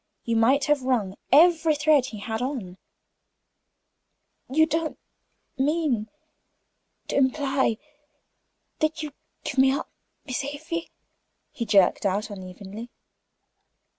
[0.23, 2.79] You might have wrung every thread he had on.
[4.49, 4.97] "You don't
[5.59, 6.09] mean
[7.09, 7.77] to imply
[8.79, 9.11] that you
[9.43, 9.91] give me up
[10.25, 10.89] Miss Afy?"
[11.51, 12.89] he jerked out, unevenly.